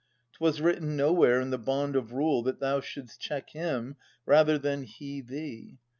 [0.33, 4.81] 'Twas written nowhere in the bond of rule That thou shouldst check him rather than
[4.81, 5.77] he thee.